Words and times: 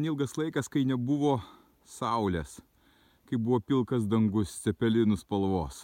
Gan 0.00 0.06
ilgas 0.08 0.32
laikas, 0.38 0.68
kai 0.72 0.86
nebuvo 0.88 1.34
saulės, 1.84 2.60
kai 3.28 3.36
buvo 3.36 3.58
pilkas 3.60 4.06
dangus 4.08 4.54
cepelinų 4.64 5.18
spalvos. 5.20 5.82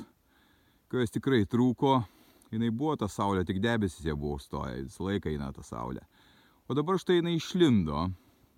Kai 0.88 1.02
jos 1.02 1.12
tikrai 1.12 1.42
trūko, 1.44 1.98
jinai 2.48 2.70
buvo 2.72 2.94
ta 2.96 3.10
saulė, 3.12 3.42
tik 3.44 3.58
debesis 3.60 4.06
jie 4.06 4.14
buvo 4.16 4.38
užstoję, 4.38 4.86
visą 4.86 5.04
laiką 5.04 5.28
eina 5.28 5.50
ta 5.52 5.60
saulė. 5.66 6.00
O 6.64 6.72
dabar 6.72 6.96
štai 6.96 7.18
jinai 7.18 7.34
išlindo 7.36 8.06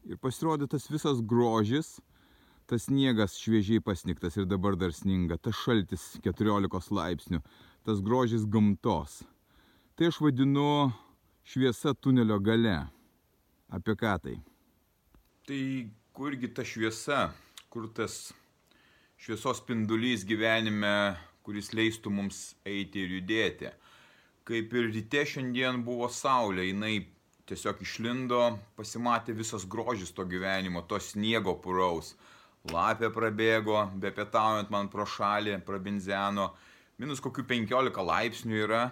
ir 0.07 0.21
pasirodė 0.23 0.69
tas 0.71 0.87
visas 0.93 1.19
grožis, 1.27 1.97
tas 2.71 2.87
sniegas 2.87 3.35
šviežiai 3.41 3.83
pasniktas 3.83 4.39
ir 4.39 4.47
dabar 4.47 4.77
dar 4.79 4.95
sninga, 4.95 5.41
tas 5.43 5.59
šaltis 5.59 6.21
14 6.23 6.93
laipsnių, 6.95 7.43
tas 7.83 8.05
grožis 8.05 8.47
gamtos. 8.47 9.25
Tai 9.99 10.13
aš 10.13 10.21
vadinu 10.23 10.93
šviesa 11.43 11.97
tunelio 11.99 12.39
gale. 12.39 12.77
Apie 13.75 13.99
ką 13.99 14.15
tai? 14.23 14.37
Tai 15.49 15.89
kurgi 16.13 16.51
ta 16.53 16.61
šviesa, 16.61 17.31
kur 17.73 17.87
tas 17.97 18.35
šviesos 19.17 19.63
spindulys 19.63 20.27
gyvenime, 20.29 20.91
kuris 21.41 21.71
leistų 21.73 22.13
mums 22.13 22.41
eiti 22.69 23.07
ir 23.07 23.15
judėti. 23.15 23.71
Kaip 24.45 24.77
ir 24.77 24.91
ryte 24.93 25.23
šiandien 25.31 25.81
buvo 25.87 26.11
saulė, 26.13 26.67
jinai 26.69 26.99
tiesiog 27.49 27.81
išlindo, 27.81 28.43
pasimatė 28.77 29.39
visas 29.41 29.65
grožis 29.65 30.13
to 30.13 30.29
gyvenimo, 30.29 30.85
to 30.85 31.01
sniego 31.01 31.57
puraus. 31.65 32.13
Lapė 32.69 33.09
prabėgo, 33.17 33.87
be 33.97 34.13
pietaujant 34.13 34.69
man 34.69 34.93
pro 34.93 35.09
šalį, 35.09 35.57
prabinzeno, 35.65 36.51
minus 37.01 37.25
kokių 37.25 37.49
15 37.57 38.09
laipsnių 38.13 38.65
yra 38.69 38.85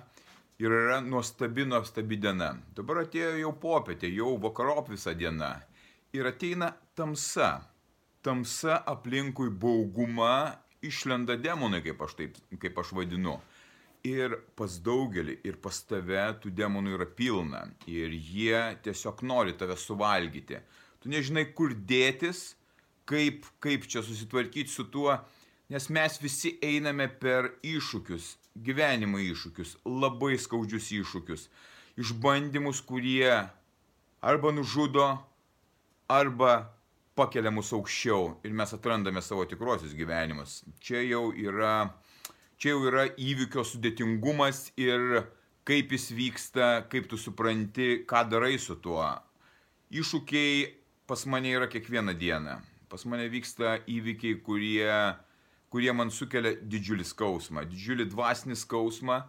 ir 0.56 0.72
yra 0.72 1.04
nuostabi, 1.04 1.68
nuostabi 1.68 2.16
diena. 2.16 2.54
Dabar 2.72 3.04
atėjo 3.04 3.36
jau 3.44 3.56
popietė, 3.68 4.08
jau 4.08 4.38
vakarop 4.48 4.94
visą 4.96 5.12
dieną 5.12 5.58
ir 6.16 6.28
ateina 6.28 6.72
tamsa. 6.96 7.50
Tamsa 8.22 8.80
aplinkui 8.90 9.50
bauguma, 9.50 10.56
išlenda 10.82 11.36
demonai, 11.38 11.82
kaip 11.84 12.02
aš, 12.02 12.16
taip, 12.18 12.40
kaip 12.62 12.78
aš 12.82 12.92
vadinu. 12.96 13.36
Ir 14.06 14.36
pas 14.58 14.76
daugelį, 14.82 15.38
ir 15.46 15.58
pas 15.62 15.78
tave 15.88 16.22
tų 16.42 16.52
demonų 16.54 16.94
yra 16.98 17.06
pilna. 17.18 17.64
Ir 17.90 18.14
jie 18.14 18.60
tiesiog 18.82 19.22
nori 19.26 19.56
tave 19.58 19.78
suvalgyti. 19.78 20.60
Tu 21.02 21.10
nežinai, 21.10 21.48
kur 21.54 21.74
dėtis, 21.74 22.54
kaip, 23.06 23.46
kaip 23.62 23.86
čia 23.90 24.02
susitvarkyti 24.06 24.70
su 24.70 24.86
tuo, 24.90 25.14
nes 25.70 25.88
mes 25.90 26.18
visi 26.22 26.54
einame 26.62 27.08
per 27.22 27.52
iššūkius, 27.66 28.32
gyvenimo 28.66 29.18
iššūkius, 29.22 29.76
labai 29.86 30.36
skaudžius 30.38 30.92
iššūkius, 31.00 31.48
išbandymus, 32.02 32.82
kurie 32.86 33.30
arba 34.22 34.52
nužudo, 34.54 35.16
arba 36.08 36.72
pakelia 37.16 37.50
mus 37.50 37.72
aukščiau 37.72 38.36
ir 38.44 38.54
mes 38.54 38.72
atrandame 38.76 39.22
savo 39.24 39.46
tikruosius 39.48 39.94
gyvenimus. 39.96 40.60
Čia 40.80 41.02
jau 41.06 41.30
yra, 41.32 41.90
čia 42.60 42.74
jau 42.74 42.82
yra 42.90 43.06
įvykio 43.16 43.64
sudėtingumas 43.64 44.70
ir 44.76 45.22
kaip 45.66 45.94
jis 45.96 46.10
vyksta, 46.14 46.68
kaip 46.90 47.08
tu 47.10 47.18
supranti, 47.18 48.04
ką 48.06 48.26
darai 48.30 48.54
su 48.62 48.76
tuo. 48.82 49.06
Iššūkiai 49.90 50.66
pas 51.10 51.24
mane 51.26 51.54
yra 51.56 51.70
kiekvieną 51.70 52.14
dieną. 52.18 52.60
Pas 52.90 53.02
mane 53.08 53.26
vyksta 53.30 53.80
įvykiai, 53.90 54.38
kurie, 54.46 54.92
kurie 55.72 55.92
man 55.96 56.12
sukelia 56.14 56.54
didžiulį 56.62 57.06
skausmą, 57.06 57.64
didžiulį 57.66 58.06
dvasinį 58.12 58.58
skausmą 58.60 59.24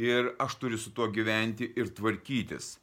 ir 0.00 0.32
aš 0.40 0.56
turiu 0.62 0.80
su 0.80 0.94
tuo 0.96 1.10
gyventi 1.12 1.68
ir 1.76 1.92
tvarkytis 1.92 2.78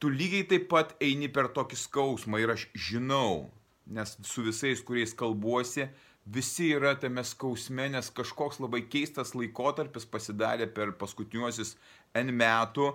tu 0.00 0.08
lygiai 0.08 0.46
taip 0.48 0.68
pat 0.72 0.94
eini 1.04 1.28
per 1.28 1.50
tokį 1.56 1.76
skausmą 1.76 2.40
ir 2.40 2.54
aš 2.54 2.66
žinau, 2.88 3.50
nes 3.86 4.16
su 4.24 4.44
visais, 4.46 4.80
kuriais 4.86 5.12
kalbuosi, 5.16 5.90
visi 6.24 6.70
yra 6.76 6.94
tame 7.02 7.24
skausme, 7.26 7.88
nes 7.92 8.08
kažkoks 8.16 8.62
labai 8.64 8.80
keistas 8.92 9.34
laikotarpis 9.36 10.08
pasidarė 10.08 10.70
per 10.72 10.94
paskutiniuosius 11.00 11.74
N 12.16 12.32
metų, 12.32 12.94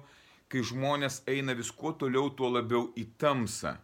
kai 0.49 0.63
žmonės 0.65 1.21
eina 1.29 1.53
vis 1.57 1.69
kuo 1.73 1.93
toliau, 1.93 2.31
tuo 2.33 2.49
labiau 2.53 2.89
į 2.97 3.05
tamsą, 3.21 3.75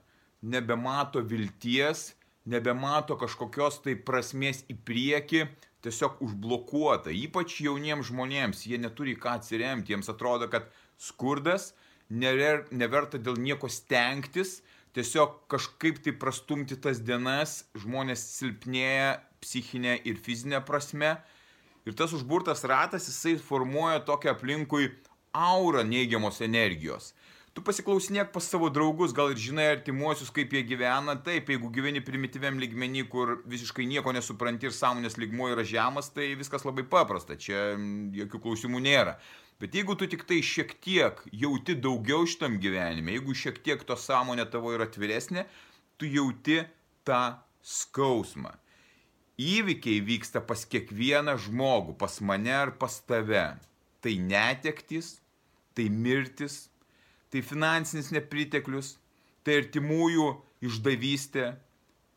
nebemato 0.41 1.21
vilties, 1.21 2.11
nebemato 2.49 3.17
kažkokios 3.21 3.81
tai 3.85 3.95
prasmės 4.07 4.63
į 4.69 4.79
priekį, 4.87 5.45
tiesiog 5.85 6.21
užblokuota, 6.25 7.13
ypač 7.13 7.59
jauniems 7.65 8.09
žmonėms, 8.09 8.65
jie 8.69 8.81
neturi 8.81 9.13
ką 9.17 9.37
atsiremti, 9.39 9.93
jiems 9.93 10.09
atrodo, 10.13 10.49
kad 10.49 10.69
skurdas 11.01 11.71
neverta 12.11 13.19
dėl 13.21 13.39
nieko 13.39 13.69
stengtis, 13.71 14.59
tiesiog 14.95 15.45
kažkaip 15.51 16.01
tai 16.03 16.13
prastumti 16.19 16.75
tas 16.75 16.99
dienas, 16.99 17.61
žmonės 17.79 18.25
silpnėja 18.35 19.21
psichinė 19.41 20.01
ir 20.05 20.19
fizinė 20.21 20.61
prasme. 20.67 21.15
Ir 21.87 21.95
tas 21.97 22.13
užburtas 22.13 22.61
ratas, 22.69 23.07
jisai 23.09 23.39
formuoja 23.41 24.03
tokią 24.05 24.35
aplinkui 24.35 24.91
aurą 25.33 25.81
neigiamos 25.87 26.41
energijos. 26.45 27.13
Tu 27.51 27.59
pasiklausinėk 27.67 28.29
pas 28.31 28.45
savo 28.47 28.69
draugus, 28.71 29.11
gal 29.11 29.33
ir 29.33 29.39
žinai 29.41 29.65
artimuosius, 29.73 30.29
kaip 30.31 30.53
jie 30.55 30.61
gyvena. 30.63 31.17
Taip, 31.25 31.49
jeigu 31.51 31.67
gyveni 31.75 31.99
primityviam 32.05 32.61
lygmenį, 32.61 33.01
kur 33.11 33.33
visiškai 33.51 33.83
nieko 33.89 34.13
nesupranti 34.15 34.69
ir 34.69 34.75
sąmonės 34.75 35.17
lygmuo 35.19 35.49
yra 35.51 35.65
žemas, 35.67 36.07
tai 36.15 36.29
viskas 36.39 36.63
labai 36.63 36.85
paprasta, 36.87 37.35
čia 37.35 37.73
jokių 38.21 38.39
klausimų 38.45 38.79
nėra. 38.85 39.17
Bet 39.59 39.75
jeigu 39.77 39.97
tu 39.97 40.07
tik 40.09 40.23
tai 40.29 40.39
šiek 40.45 40.73
tiek 40.81 41.19
jauti 41.33 41.75
daugiau 41.77 42.25
šitam 42.29 42.57
gyvenime, 42.61 43.17
jeigu 43.17 43.35
šiek 43.37 43.59
tiek 43.65 43.83
to 43.85 43.97
sąmonė 43.99 44.47
tavo 44.49 44.71
yra 44.73 44.87
atviresnė, 44.89 45.45
tu 45.97 46.09
jauti 46.09 46.61
tą 47.05 47.21
skausmą. 47.61 48.55
Įvykiai 49.41 50.01
vyksta 50.05 50.41
pas 50.45 50.63
kiekvieną 50.69 51.37
žmogų, 51.45 51.95
pas 51.97 52.19
mane 52.21 52.53
ar 52.53 52.73
pas 52.77 52.99
tave. 53.05 53.45
Tai 54.01 54.13
netektis, 54.17 55.15
tai 55.77 55.87
mirtis, 55.89 56.67
tai 57.29 57.41
finansinis 57.45 58.11
nepriteklius, 58.13 58.95
tai 59.45 59.61
artimųjų 59.61 60.27
išdavystė, 60.65 61.51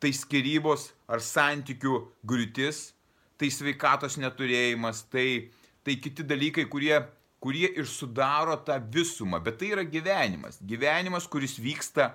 tai 0.01 0.11
skirybos 0.13 0.91
ar 1.09 1.21
santykių 1.23 1.95
griūtis, 2.27 2.91
tai 3.39 3.49
sveikatos 3.51 4.19
neturėjimas, 4.21 5.05
tai, 5.11 5.51
tai 5.85 5.97
kiti 6.01 6.25
dalykai, 6.27 6.67
kurie 6.71 6.99
kurie 7.45 7.67
ir 7.77 7.85
sudaro 7.85 8.55
tą 8.65 8.79
visumą, 8.89 9.37
bet 9.37 9.59
tai 9.61 9.67
yra 9.75 9.83
gyvenimas. 9.85 10.57
Gyvenimas, 10.65 11.27
kuris 11.29 11.59
vyksta 11.61 12.07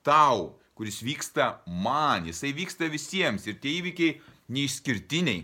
tau, 0.00 0.54
kuris 0.72 1.02
vyksta 1.04 1.58
man, 1.68 2.24
jisai 2.30 2.54
vyksta 2.56 2.88
visiems 2.88 3.44
ir 3.50 3.58
tie 3.60 3.74
įvykiai 3.82 4.14
neišskirtiniai. 4.48 5.42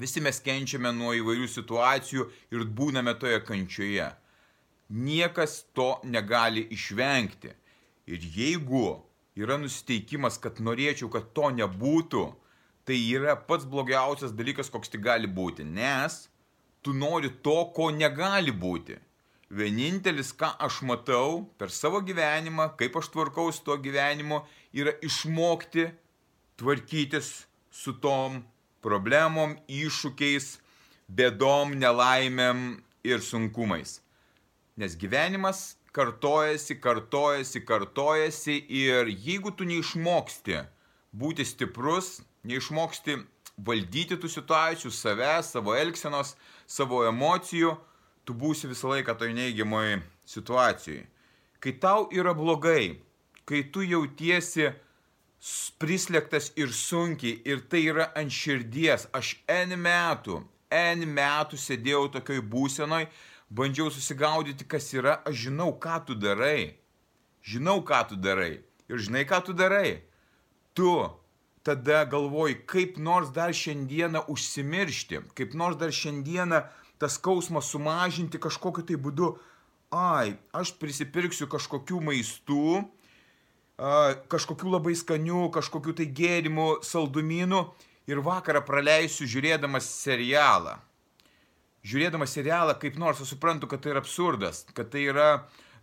Visi 0.00 0.24
mes 0.24 0.40
kenčiame 0.40 0.94
nuo 0.96 1.12
įvairių 1.12 1.50
situacijų 1.52 2.24
ir 2.56 2.64
būname 2.80 3.12
toje 3.20 3.42
kančioje. 3.44 4.08
Niekas 4.88 5.60
to 5.76 5.98
negali 6.08 6.64
išvengti. 6.72 7.52
Ir 8.08 8.24
jeigu 8.24 8.86
yra 9.36 9.60
nusiteikimas, 9.60 10.40
kad 10.40 10.64
norėčiau, 10.64 11.12
kad 11.12 11.34
to 11.36 11.52
nebūtų, 11.52 12.30
tai 12.88 12.96
yra 13.12 13.36
pats 13.36 13.68
blogiausias 13.68 14.32
dalykas, 14.32 14.72
koks 14.72 14.96
tik 14.96 15.04
gali 15.04 15.28
būti. 15.28 15.68
Nes 15.68 16.30
tu 16.84 16.92
nori 16.92 17.32
to, 17.42 17.56
ko 17.76 17.88
negali 17.90 18.52
būti. 18.52 19.00
Vienintelis, 19.54 20.32
ką 20.36 20.50
aš 20.66 20.82
matau 20.88 21.44
per 21.58 21.72
savo 21.72 22.00
gyvenimą, 22.04 22.72
kaip 22.78 22.96
aš 23.00 23.10
tvarkau 23.14 23.52
su 23.52 23.62
tuo 23.66 23.76
gyvenimu, 23.80 24.42
yra 24.76 24.92
išmokti 25.04 25.88
tvarkytis 26.60 27.46
su 27.70 27.94
tom 28.04 28.42
problemom, 28.84 29.56
iššūkiais, 29.68 30.58
bėdom, 31.08 31.76
nelaimėm 31.80 32.64
ir 33.06 33.22
sunkumais. 33.24 34.00
Nes 34.76 34.96
gyvenimas 34.98 35.76
kartojasi, 35.94 36.80
kartojasi, 36.82 37.62
kartojasi 37.64 38.58
ir 38.68 39.08
jeigu 39.08 39.54
tu 39.54 39.66
neišmoksti 39.68 40.64
būti 41.14 41.46
stiprus, 41.46 42.18
neišmoksti 42.42 43.20
valdyti 43.56 44.18
tų 44.18 44.30
situacijų, 44.30 44.90
save, 44.92 45.34
savo 45.46 45.74
elgsenos, 45.78 46.34
savo 46.66 47.04
emocijų, 47.06 47.74
tu 48.24 48.34
būsi 48.34 48.70
visą 48.70 48.90
laiką 48.94 49.14
toj 49.18 49.34
neigiamoj 49.36 50.00
situacijai. 50.26 51.04
Kai 51.60 51.72
tau 51.80 52.08
yra 52.12 52.34
blogai, 52.36 53.00
kai 53.48 53.62
tu 53.72 53.84
jautiesi 53.84 54.72
prislėgtas 55.78 56.50
ir 56.56 56.72
sunkiai 56.72 57.40
ir 57.44 57.62
tai 57.68 57.84
yra 57.90 58.08
ant 58.16 58.32
širdies. 58.32 59.06
Aš 59.12 59.36
N 59.48 59.76
metų, 59.80 60.40
N 60.72 61.04
metų 61.08 61.60
sėdėjau 61.60 62.08
tokioj 62.16 62.40
būsenoj, 62.52 63.06
bandžiau 63.52 63.90
susigaudyti, 63.92 64.66
kas 64.68 64.88
yra, 64.96 65.20
aš 65.28 65.46
žinau, 65.46 65.70
ką 65.76 66.00
tu 66.08 66.16
darai. 66.16 66.74
Žinau, 67.44 67.82
ką 67.84 68.00
tu 68.08 68.16
darai. 68.16 68.62
Ir 68.88 69.00
žinai, 69.04 69.24
ką 69.28 69.42
tu 69.44 69.52
darai. 69.56 70.00
Tu 70.74 70.88
tada 71.64 72.04
galvoji, 72.04 72.58
kaip 72.68 72.98
nors 73.00 73.32
dar 73.34 73.54
šiandieną 73.56 74.26
užsimiršti, 74.28 75.22
kaip 75.34 75.56
nors 75.56 75.78
dar 75.80 75.92
šiandieną 75.92 76.62
tas 77.00 77.16
skausmą 77.18 77.62
sumažinti 77.64 78.40
kažkokiu 78.40 78.84
tai 78.86 79.00
būdu. 79.00 79.34
Ai, 79.94 80.36
aš 80.52 80.74
prisipirksiu 80.80 81.46
kažkokių 81.50 82.00
maistų, 82.02 82.82
kažkokių 84.32 84.72
labai 84.76 84.94
skanių, 84.98 85.48
kažkokių 85.54 85.94
tai 86.00 86.06
gėrimų, 86.20 86.68
saldumynų 86.86 87.60
ir 88.10 88.20
vakarą 88.24 88.62
praleisiu 88.66 89.26
žiūrėdamas 89.30 89.86
serialą. 90.02 90.78
Žiūrėdamas 91.84 92.32
serialą, 92.32 92.74
kaip 92.80 92.96
nors 93.00 93.20
aš 93.20 93.34
suprantu, 93.34 93.68
kad 93.68 93.82
tai 93.84 93.92
yra 93.92 94.02
absurdas, 94.02 94.64
kad 94.74 94.90
tai 94.92 95.04
yra 95.10 95.28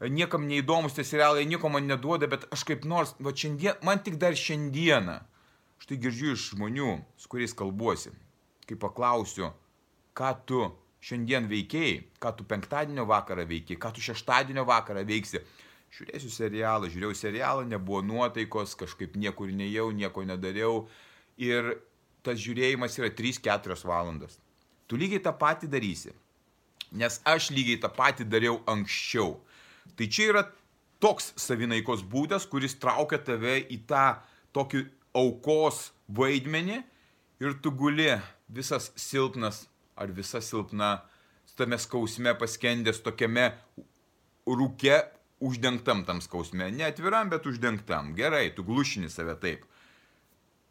niekam 0.02 0.48
neįdomus 0.50 0.96
tie 0.98 1.06
serialai, 1.06 1.46
nieko 1.46 1.70
man 1.70 1.86
neduoda, 1.86 2.28
bet 2.28 2.48
aš 2.52 2.66
kaip 2.68 2.88
nors, 2.90 3.14
va 3.22 3.34
šiandien, 3.38 3.78
man 3.86 4.02
tik 4.02 4.18
dar 4.22 4.34
šiandieną, 4.38 5.20
štai 5.82 5.98
girdžiu 6.02 6.36
iš 6.36 6.52
žmonių, 6.54 6.92
su 7.18 7.32
kuriais 7.32 7.56
kalbuosi, 7.58 8.14
kai 8.70 8.78
paklausiu, 8.80 9.50
ką 10.18 10.32
tu 10.46 10.62
šiandien 11.02 11.50
veikiai, 11.50 12.02
ką 12.22 12.36
tu 12.38 12.46
penktadienio 12.48 13.08
vakarą 13.10 13.48
veikiai, 13.50 13.80
ką 13.82 13.94
tu 13.96 14.04
šeštadienio 14.06 14.66
vakarą 14.70 15.04
veiksi, 15.08 15.42
žiūrėsiu 15.92 16.30
serialą, 16.32 16.90
žiūrėjau 16.92 17.18
serialą, 17.18 17.66
nebuvo 17.68 18.02
nuotaikos, 18.06 18.78
kažkaip 18.80 19.18
niekur 19.20 19.52
nejau, 19.52 19.90
nieko 19.92 20.24
nedariau. 20.28 20.86
Ir 21.42 21.74
tas 22.24 22.40
žiūrėjimas 22.40 22.96
yra 23.00 23.10
3-4 23.18 23.82
valandas. 23.90 24.38
Tu 24.88 25.00
lygiai 25.00 25.24
tą 25.24 25.34
patį 25.36 25.72
darysi. 25.72 26.14
Nes 26.92 27.20
aš 27.28 27.50
lygiai 27.56 27.80
tą 27.82 27.90
patį 27.96 28.28
dariau 28.30 28.60
anksčiau. 28.70 29.40
Tai 29.98 30.08
čia 30.08 30.30
yra 30.30 30.44
toks 31.02 31.32
savinaikos 31.40 32.04
būdas, 32.08 32.46
kuris 32.48 32.78
traukia 32.80 33.18
tave 33.18 33.58
į 33.72 33.82
tą 33.90 34.22
tokį 34.56 34.86
aukos 35.18 35.92
vaidmenį 36.08 36.82
ir 37.42 37.58
tu 37.64 37.72
guli 37.72 38.12
visas 38.52 38.92
silpnas 38.96 39.66
ar 39.96 40.12
visa 40.16 40.42
silpna, 40.42 41.02
tame 41.58 41.78
skausme 41.78 42.34
paskendęs 42.40 43.02
tokiame 43.06 43.52
rūke 44.48 44.98
uždengtam 45.42 46.06
tam 46.06 46.22
skausme. 46.22 46.72
Ne 46.72 46.88
atviram, 46.88 47.30
bet 47.30 47.46
uždengtam. 47.46 48.14
Gerai, 48.18 48.52
tu 48.56 48.64
glušini 48.64 49.10
save 49.10 49.36
taip. 49.42 49.66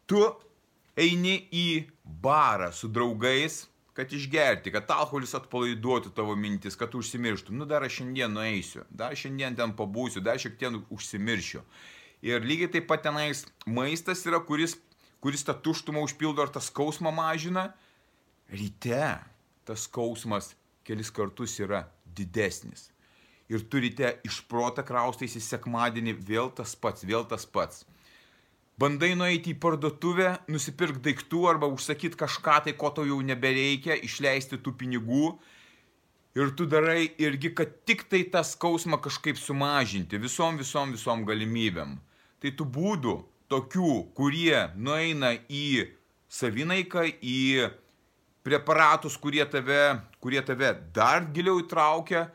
Tu 0.09 0.21
eini 0.99 1.37
į 1.51 1.67
barą 2.03 2.71
su 2.75 2.89
draugais, 2.91 3.65
kad 3.95 4.11
išgerti, 4.11 4.71
kad 4.71 4.89
alkoholis 4.91 5.35
atpalaiduotų 5.37 6.13
tavo 6.15 6.35
mintis, 6.39 6.77
kad 6.79 6.91
tu 6.91 7.01
užsimirštum. 7.03 7.57
Nu, 7.59 7.67
dar 7.67 7.83
aš 7.83 7.99
šiandien 7.99 8.31
nueisiu, 8.35 8.85
dar 8.89 9.15
šiandien 9.15 9.55
ten 9.59 9.75
pabūsiu, 9.77 10.23
dar 10.23 10.39
šiek 10.39 10.57
tiek 10.59 10.79
užsimiršiu. 10.91 11.63
Ir 12.21 12.45
lygiai 12.45 12.69
taip 12.75 12.87
pat 12.89 13.03
tenais 13.05 13.45
maistas 13.65 14.21
yra, 14.29 14.39
kuris, 14.45 14.77
kuris 15.21 15.45
tą 15.47 15.57
tuštumą 15.57 16.03
užpildo 16.05 16.43
ar 16.43 16.53
tą 16.53 16.61
skausmą 16.61 17.13
mažina. 17.13 17.71
Ryte 18.51 19.19
tas 19.65 19.87
skausmas 19.87 20.53
kelis 20.85 21.09
kartus 21.13 21.57
yra 21.61 21.85
didesnis 22.05 22.91
ir 23.51 23.63
turite 23.67 24.15
iš 24.27 24.41
protą 24.47 24.83
kraustaisi 24.87 25.41
sekmadienį 25.43 26.15
vėl 26.27 26.51
tas 26.55 26.75
pats, 26.79 27.03
vėl 27.07 27.25
tas 27.27 27.45
pats. 27.45 27.83
Bandai 28.79 29.11
nueiti 29.17 29.51
į 29.51 29.59
parduotuvę, 29.61 30.29
nusipirkti 30.49 31.03
daiktų 31.09 31.41
arba 31.49 31.67
užsakyti 31.69 32.17
kažką 32.17 32.61
tai, 32.65 32.73
ko 32.79 32.89
tau 32.95 33.03
jau 33.05 33.19
nebereikia, 33.21 33.97
išleisti 34.07 34.57
tų 34.63 34.73
pinigų 34.79 35.25
ir 36.39 36.53
tu 36.57 36.65
darai 36.65 37.11
irgi, 37.21 37.51
kad 37.53 37.75
tik 37.85 38.07
tai 38.09 38.23
tą 38.31 38.41
skausmą 38.47 39.01
kažkaip 39.03 39.37
sumažinti 39.37 40.21
visom, 40.21 40.57
visom, 40.61 40.95
visom 40.95 41.27
galimybėm. 41.27 41.99
Tai 42.41 42.51
tų 42.57 42.65
būdų, 42.73 43.15
tokių, 43.51 43.93
kurie 44.17 44.55
nueina 44.75 45.35
į 45.45 45.85
savinaiką, 46.31 47.03
į 47.21 47.69
preparatus, 48.45 49.17
kurie 49.21 49.43
tave, 49.45 50.01
kurie 50.23 50.41
tave 50.45 50.71
dar 50.95 51.27
giliau 51.35 51.59
įtraukia, 51.61 52.29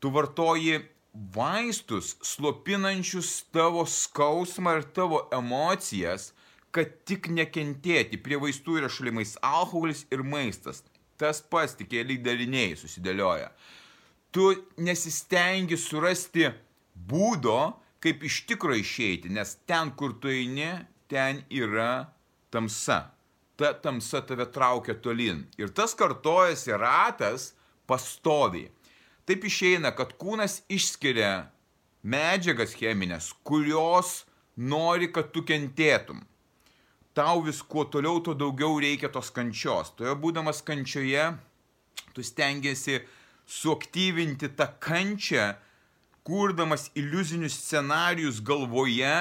tu 0.00 0.12
vartoji 0.14 0.80
vaistus 1.12 2.14
slopinančius 2.22 3.42
tavo 3.52 3.84
skausmą 3.84 4.78
ir 4.78 4.86
tavo 4.96 5.24
emocijas, 5.34 6.30
kad 6.70 6.92
tik 7.04 7.28
nekentėti. 7.34 8.20
Prie 8.22 8.38
vaistų 8.40 8.78
yra 8.80 8.90
šalimais 8.92 9.34
alkoholis 9.42 10.06
ir 10.14 10.22
maistas. 10.22 10.84
Tas 11.20 11.42
pats 11.42 11.74
tik 11.76 11.90
keli 11.90 12.16
dariniai 12.22 12.78
susidėlioja. 12.78 13.50
Tu 14.30 14.54
nesistengi 14.78 15.76
surasti 15.76 16.46
būdo, 16.94 17.74
kaip 18.00 18.24
iš 18.24 18.42
tikro 18.48 18.74
išeiti, 18.76 19.30
nes 19.32 19.56
ten, 19.68 19.92
kur 19.96 20.16
tu 20.20 20.30
eini, 20.32 20.72
ten 21.10 21.42
yra 21.50 22.10
tamsa. 22.50 23.10
Ta 23.60 23.74
tamsa 23.76 24.22
tave 24.24 24.46
traukia 24.48 24.96
tolin. 25.04 25.44
Ir 25.60 25.72
tas 25.76 25.92
kartojasi 25.94 26.72
ratas 26.80 27.52
pastoviai. 27.86 28.70
Taip 29.28 29.44
išeina, 29.46 29.92
kad 29.94 30.16
kūnas 30.18 30.62
išskiria 30.72 31.50
medžiagas 32.02 32.72
cheminės, 32.78 33.30
kurios 33.44 34.24
nori, 34.56 35.10
kad 35.12 35.30
tu 35.34 35.44
kentėtum. 35.46 36.24
Tau 37.14 37.42
vis 37.44 37.60
kuo 37.62 37.84
toliau, 37.84 38.22
tuo 38.24 38.34
daugiau 38.38 38.78
reikia 38.80 39.10
tos 39.12 39.28
kančios. 39.34 39.92
Toje 39.98 40.14
būdamas 40.22 40.62
kančioje, 40.64 41.26
tu 42.14 42.24
stengiasi 42.24 43.00
suaktyvinti 43.50 44.52
tą 44.56 44.70
kančią, 44.80 45.50
kurdamas 46.30 46.90
iliuzinius 46.94 47.56
scenarius 47.58 48.38
galvoje 48.40 49.14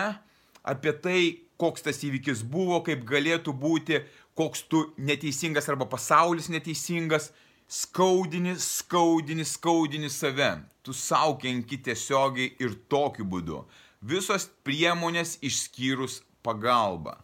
apie 0.64 0.92
tai, 1.02 1.22
koks 1.58 1.82
tas 1.82 1.98
įvykis 2.06 2.44
buvo, 2.46 2.84
kaip 2.86 3.02
galėtų 3.10 3.56
būti, 3.64 4.04
koks 4.38 4.62
tu 4.70 4.84
neteisingas 5.02 5.72
arba 5.74 5.88
pasaulis 5.90 6.52
neteisingas 6.54 7.32
skaudini, 7.66 8.54
skaudini, 8.62 9.46
skaudini 9.46 10.10
save. 10.14 10.52
Tu 10.86 10.94
saukianki 10.94 11.80
tiesiogiai 11.88 12.54
ir 12.62 12.78
tokiu 12.94 13.26
būdu. 13.26 13.64
Visos 14.06 14.46
priemonės 14.62 15.40
išskyrus 15.42 16.22
pagalbą. 16.46 17.18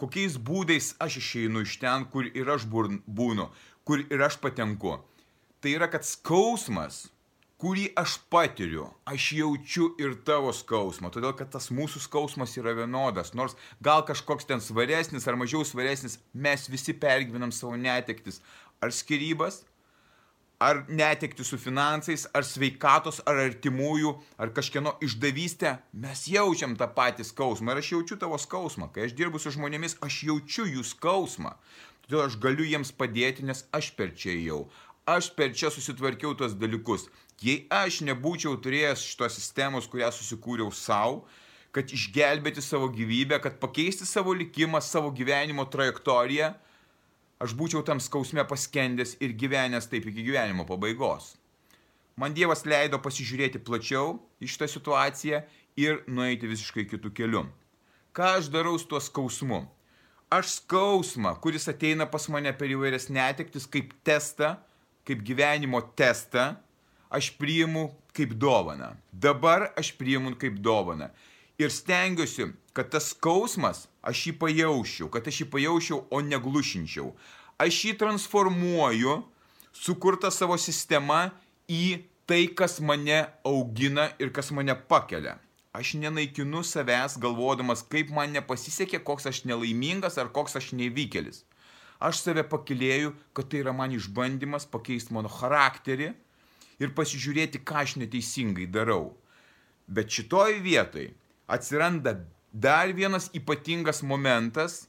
Kokiais 0.00 0.40
būdais 0.40 0.94
aš 0.96 1.20
išeinu 1.20 1.66
iš 1.68 1.76
ten, 1.84 2.08
kur 2.08 2.24
ir 2.24 2.48
aš 2.56 2.64
būnu, 2.64 3.50
kur 3.84 4.00
ir 4.00 4.26
aš 4.30 4.40
patenku. 4.40 4.96
Tai 5.60 5.76
yra, 5.76 5.92
kad 5.92 6.08
skausmas, 6.08 7.10
kurį 7.58 7.88
aš 7.98 8.18
patiriu, 8.30 8.86
aš 9.08 9.32
jaučiu 9.38 9.88
ir 9.98 10.14
tavo 10.26 10.52
skausmą, 10.54 11.10
todėl 11.14 11.34
kad 11.38 11.50
tas 11.54 11.70
mūsų 11.74 12.04
skausmas 12.04 12.54
yra 12.60 12.76
vienodas, 12.78 13.34
nors 13.34 13.56
gal 13.82 14.04
kažkoks 14.06 14.46
ten 14.46 14.62
svaresnis 14.62 15.26
ar 15.26 15.38
mažiau 15.40 15.64
svaresnis, 15.66 16.20
mes 16.32 16.68
visi 16.70 16.94
pergyvenam 16.94 17.50
savo 17.54 17.74
netektis, 17.74 18.38
ar 18.78 18.94
skirybas, 18.94 19.64
ar 20.58 20.84
netekti 20.88 21.44
su 21.44 21.58
finansais, 21.58 22.26
ar 22.34 22.46
sveikatos, 22.46 23.20
ar 23.26 23.38
artimųjų, 23.44 24.14
ar 24.42 24.50
kažkieno 24.54 24.96
išdavystę, 25.02 25.76
mes 25.94 26.24
jaučiam 26.30 26.74
tą 26.78 26.88
patį 26.94 27.26
skausmą. 27.26 27.74
Ir 27.74 27.82
aš 27.82 27.92
jaučiu 27.94 28.18
tavo 28.18 28.38
skausmą. 28.42 28.90
Kai 28.94 29.06
aš 29.06 29.14
dirbu 29.18 29.38
su 29.38 29.54
žmonėmis, 29.54 29.98
aš 30.02 30.24
jaučiu 30.30 30.66
jų 30.66 30.82
skausmą. 30.86 31.54
Todėl 32.08 32.24
aš 32.24 32.38
galiu 32.42 32.66
jiems 32.66 32.90
padėti, 32.96 33.46
nes 33.46 33.66
aš 33.74 33.92
per 33.94 34.14
čia 34.18 34.34
jau. 34.34 34.64
Aš 35.08 35.30
per 35.32 35.54
čia 35.56 35.70
susitvarkiau 35.72 36.34
tos 36.36 36.52
dalykus. 36.60 37.06
Jei 37.40 37.62
aš 37.72 38.02
nebūčiau 38.04 38.58
turėjęs 38.60 39.06
šitos 39.08 39.38
sistemos, 39.38 39.86
kurią 39.88 40.10
susikūriau 40.12 40.68
savo, 40.74 41.22
kad 41.72 41.88
išgelbėti 41.94 42.60
savo 42.64 42.90
gyvybę, 42.92 43.38
kad 43.40 43.56
pakeisti 43.62 44.04
savo 44.08 44.34
likimą, 44.36 44.82
savo 44.84 45.12
gyvenimo 45.14 45.64
trajektoriją, 45.72 46.50
aš 47.40 47.54
būčiau 47.56 47.84
tam 47.86 48.02
skausme 48.04 48.44
paskendęs 48.50 49.16
ir 49.24 49.32
gyvenęs 49.38 49.88
taip 49.88 50.10
iki 50.10 50.26
gyvenimo 50.28 50.68
pabaigos. 50.68 51.36
Man 52.18 52.34
Dievas 52.34 52.66
leido 52.66 52.98
pasižiūrėti 53.00 53.62
plačiau 53.64 54.16
į 54.42 54.50
šitą 54.50 54.68
situaciją 54.68 55.44
ir 55.78 56.02
nueiti 56.10 56.50
visiškai 56.50 56.88
kitų 56.90 57.14
kelių. 57.14 57.44
Ką 58.12 58.32
aš 58.40 58.48
darau 58.50 58.74
su 58.76 58.90
tuo 58.90 59.00
skausmu? 59.00 59.62
Aš 60.28 60.58
skausmą, 60.58 61.36
kuris 61.40 61.70
ateina 61.70 62.04
pas 62.10 62.26
mane 62.28 62.50
per 62.58 62.68
įvairias 62.74 63.06
netektis, 63.08 63.64
kaip 63.70 63.94
testą, 64.04 64.56
kaip 65.08 65.24
gyvenimo 65.24 65.80
testą, 65.96 66.52
aš 67.08 67.32
priimu 67.40 67.88
kaip 68.12 68.34
dovana. 68.36 68.92
Dabar 69.12 69.70
aš 69.76 69.94
priimu 69.96 70.34
kaip 70.36 70.60
dovana. 70.60 71.10
Ir 71.58 71.72
stengiuosi, 71.74 72.52
kad 72.76 72.92
tas 72.92 73.10
skausmas 73.14 73.86
aš 74.06 74.28
jį 74.28 74.36
pajaučiau, 74.38 75.08
kad 75.10 75.26
aš 75.26 75.42
jį 75.42 75.48
pajaučiau, 75.50 76.04
o 76.10 76.20
neglušinčiau. 76.22 77.10
Aš 77.58 77.80
jį 77.88 77.96
transformuoju, 77.98 79.16
sukurta 79.74 80.30
savo 80.30 80.54
sistema 80.60 81.32
į 81.66 82.04
tai, 82.28 82.44
kas 82.54 82.78
mane 82.78 83.24
augina 83.46 84.10
ir 84.22 84.30
kas 84.30 84.52
mane 84.54 84.76
pakelia. 84.90 85.38
Aš 85.74 85.96
nenaikinu 85.98 86.62
savęs 86.64 87.18
galvodamas, 87.22 87.82
kaip 87.82 88.12
man 88.14 88.32
nepasisekė, 88.36 89.02
koks 89.04 89.28
aš 89.30 89.42
nelaimingas 89.48 90.18
ar 90.18 90.30
koks 90.34 90.58
aš 90.60 90.72
nevykėlis. 90.78 91.42
Aš 91.98 92.22
save 92.22 92.44
pakilėjau, 92.46 93.12
kad 93.34 93.48
tai 93.50 93.62
yra 93.64 93.74
man 93.74 93.94
išbandymas 93.94 94.68
pakeisti 94.70 95.14
mano 95.16 95.30
charakterį 95.32 96.12
ir 96.78 96.92
pasižiūrėti, 96.94 97.64
ką 97.66 97.82
aš 97.82 97.96
neteisingai 97.98 98.68
darau. 98.70 99.16
Bet 99.88 100.12
šitoj 100.14 100.60
vietoj 100.62 101.08
atsiranda 101.50 102.14
dar 102.52 102.92
vienas 102.94 103.30
ypatingas 103.34 104.04
momentas, 104.06 104.86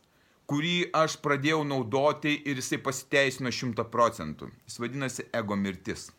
kurį 0.50 0.90
aš 0.98 1.18
pradėjau 1.24 1.64
naudoti 1.66 2.36
ir 2.50 2.62
jisai 2.62 2.80
pasiteisino 2.86 3.52
šimta 3.54 3.86
procentų. 3.90 4.50
Jis 4.66 4.80
vadinasi 4.82 5.26
ego 5.34 5.58
mirtis. 5.58 6.10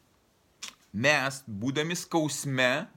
Mes, 0.90 1.42
būdami 1.46 1.94
skausme, 1.98 2.88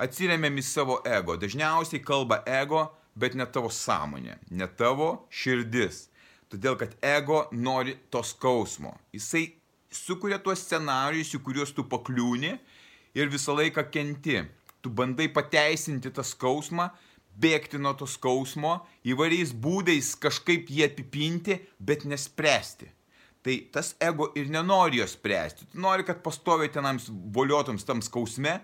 atsiriamėm 0.00 0.60
į 0.60 0.64
savo 0.64 0.98
ego. 1.04 1.36
Dažniausiai 1.40 2.00
kalba 2.04 2.40
ego, 2.48 2.86
bet 3.16 3.36
ne 3.36 3.46
tavo 3.46 3.68
sąmonė, 3.72 4.38
ne 4.50 4.68
tavo 4.80 5.26
širdis. 5.28 6.06
Todėl, 6.54 6.76
kad 6.78 6.92
ego 7.02 7.48
nori 7.50 7.96
to 8.14 8.20
skausmo. 8.22 8.92
Jisai 9.14 9.48
sukuria 9.90 10.38
tuos 10.38 10.60
scenarius, 10.62 11.32
į 11.34 11.40
kuriuos 11.42 11.72
tu 11.74 11.82
pakliūni 11.90 12.52
ir 13.18 13.32
visą 13.32 13.56
laiką 13.58 13.88
kenti. 13.90 14.38
Tu 14.78 14.92
bandai 14.92 15.26
pateisinti 15.34 16.12
tą 16.14 16.22
skausmą, 16.22 16.90
bėgti 17.40 17.80
nuo 17.82 17.94
to 17.98 18.06
skausmo, 18.06 18.76
įvairiais 19.02 19.50
būdais 19.64 20.12
kažkaip 20.22 20.70
jį 20.70 20.86
apipinti, 20.86 21.58
bet 21.80 22.06
nespręsti. 22.06 22.90
Tai 23.44 23.58
tas 23.74 23.92
ego 24.00 24.30
ir 24.38 24.46
nenori 24.52 25.02
jo 25.02 25.08
spręsti. 25.10 25.72
Tu 25.72 25.82
nori, 25.82 26.06
kad 26.06 26.22
pastoviai 26.22 26.70
tenams 26.72 27.10
voliotoms 27.10 27.82
tam 27.84 28.04
skausme, 28.04 28.60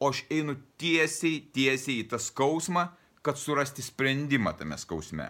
o 0.00 0.08
aš 0.08 0.24
einu 0.32 0.56
tiesiai, 0.80 1.42
tiesiai 1.52 2.00
į 2.00 2.08
tą 2.14 2.18
skausmą, 2.22 2.88
kad 3.24 3.36
surasti 3.40 3.84
sprendimą 3.84 4.56
tame 4.56 4.80
skausme. 4.80 5.28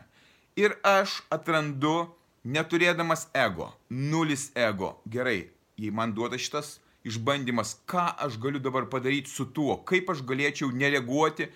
Ir 0.55 0.77
aš 0.87 1.17
atrandu, 1.35 2.13
neturėdamas 2.47 3.27
ego, 3.35 3.73
nulis 3.91 4.53
ego. 4.55 4.93
Gerai, 5.11 5.49
jei 5.75 5.91
man 5.91 6.13
duoda 6.15 6.39
šitas 6.39 6.77
išbandymas, 7.03 7.75
ką 7.91 8.05
aš 8.23 8.37
galiu 8.39 8.61
dabar 8.63 8.87
padaryti 8.93 9.33
su 9.33 9.49
tuo, 9.51 9.81
kaip 9.83 10.13
aš 10.15 10.23
galėčiau 10.23 10.71
nereaguoti 10.71 11.49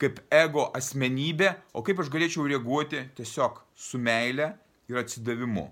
kaip 0.00 0.20
ego 0.32 0.70
asmenybė, 0.76 1.52
o 1.76 1.82
kaip 1.84 2.00
aš 2.00 2.08
galėčiau 2.12 2.46
reaguoti 2.48 3.04
tiesiog 3.16 3.60
su 3.76 4.00
meile 4.00 4.54
ir 4.88 5.00
atsidavimu. 5.00 5.68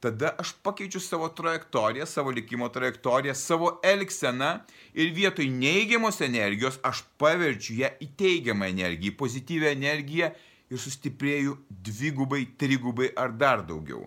Tada 0.00 0.34
aš 0.40 0.54
pakeičiu 0.64 1.00
savo 1.04 1.26
trajektoriją, 1.36 2.06
savo 2.08 2.32
likimo 2.32 2.68
trajektoriją, 2.72 3.34
savo 3.36 3.74
elgseną 3.84 4.54
ir 4.96 5.10
vietoj 5.16 5.48
neigiamos 5.52 6.22
energijos 6.24 6.78
aš 6.84 7.02
paverčiu 7.20 7.82
ją 7.82 7.90
į 8.00 8.08
teigiamą 8.20 8.70
energiją, 8.72 9.12
į 9.12 9.18
pozityvę 9.20 9.74
energiją 9.76 10.32
ir 10.70 10.78
sustiprėju 10.78 11.56
dvigubai, 11.68 12.44
trigubai 12.58 13.10
ar 13.18 13.34
dar 13.34 13.64
daugiau. 13.66 14.06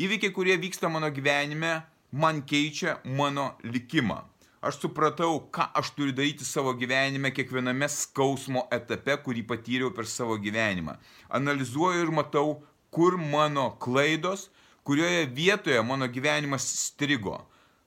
Įvykiai, 0.00 0.32
kurie 0.34 0.56
vyksta 0.58 0.90
mano 0.90 1.10
gyvenime, 1.14 1.80
man 2.10 2.42
keičia 2.42 2.98
mano 3.04 3.54
likimą. 3.62 4.22
Aš 4.60 4.82
supratau, 4.82 5.38
ką 5.48 5.70
aš 5.80 5.94
turiu 5.96 6.12
daryti 6.12 6.44
savo 6.44 6.74
gyvenime 6.76 7.30
kiekviename 7.32 7.86
skausmo 7.88 8.66
etape, 8.76 9.14
kurį 9.24 9.46
patyriau 9.48 9.92
per 9.96 10.04
savo 10.04 10.36
gyvenimą. 10.36 10.98
Analizuoju 11.38 12.02
ir 12.04 12.12
matau, 12.12 12.58
kur 12.92 13.16
mano 13.16 13.70
klaidos, 13.80 14.50
kurioje 14.84 15.30
vietoje 15.32 15.80
mano 15.82 16.08
gyvenimas 16.12 16.66
strigo. 16.82 17.38